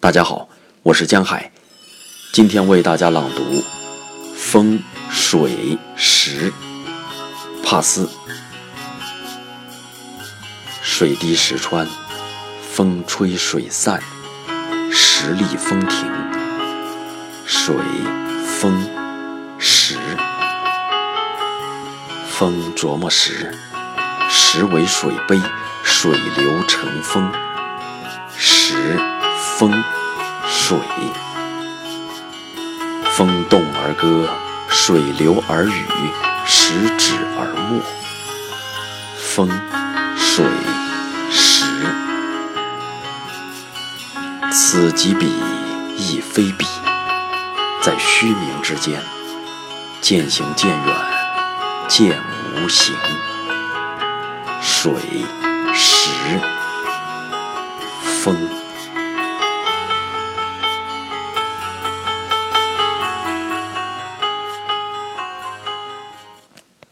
[0.00, 0.48] 大家好，
[0.82, 1.52] 我是江海，
[2.32, 3.42] 今天为大家朗读
[4.34, 6.50] 《风水石》。
[7.62, 8.08] 帕斯，
[10.80, 11.86] 水滴石穿，
[12.62, 14.02] 风吹水散，
[14.90, 16.10] 石立风停。
[17.44, 17.76] 水
[18.58, 18.88] 风
[19.58, 19.98] 石，
[22.30, 23.54] 风琢磨石，
[24.30, 25.38] 石为水杯，
[25.84, 27.30] 水流成风。
[28.38, 28.98] 石。
[29.60, 29.70] 风，
[30.48, 30.78] 水，
[33.10, 34.26] 风动而歌，
[34.70, 35.84] 水流而语，
[36.46, 37.82] 时止而默。
[39.18, 39.50] 风，
[40.16, 40.46] 水，
[41.30, 41.66] 石，
[44.50, 45.30] 此即彼，
[45.98, 46.64] 亦非彼，
[47.82, 49.02] 在虚名之间，
[50.00, 50.96] 渐行渐远，
[51.86, 52.18] 渐
[52.54, 52.94] 无形。
[54.62, 54.94] 水，
[55.74, 56.08] 石，